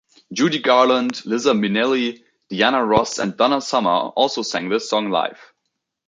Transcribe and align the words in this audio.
Judy 0.33 0.57
Garland, 0.63 1.23
Liza 1.27 1.53
Minnelli, 1.53 2.23
Diana 2.49 2.83
Ross 2.83 3.19
and 3.19 3.37
Donna 3.37 3.61
Summer 3.61 3.91
also 4.15 4.41
sang 4.41 4.67
this 4.69 4.89
song 4.89 5.11
live. 5.11 5.37